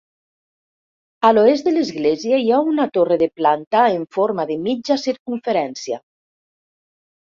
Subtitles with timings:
[1.29, 6.05] A l'oest de l'església hi ha una torre de planta en forma de mitja circumferència.